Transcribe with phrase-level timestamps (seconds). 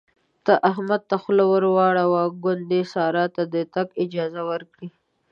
[0.45, 4.89] ته احمد ته خوله ور واړوه ګوندې سارا ته د تګ اجازه ورکړي.